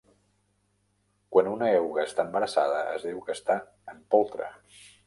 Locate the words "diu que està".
3.11-3.63